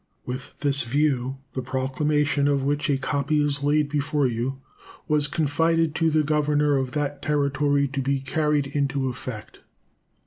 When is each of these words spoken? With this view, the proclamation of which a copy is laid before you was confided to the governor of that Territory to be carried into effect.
With 0.25 0.61
this 0.61 0.81
view, 0.81 1.37
the 1.53 1.61
proclamation 1.61 2.47
of 2.47 2.63
which 2.63 2.89
a 2.89 2.97
copy 2.97 3.39
is 3.39 3.61
laid 3.61 3.87
before 3.87 4.25
you 4.25 4.59
was 5.07 5.27
confided 5.27 5.93
to 5.93 6.09
the 6.09 6.23
governor 6.23 6.75
of 6.75 6.93
that 6.93 7.21
Territory 7.21 7.87
to 7.89 8.01
be 8.01 8.19
carried 8.19 8.65
into 8.65 9.07
effect. 9.09 9.59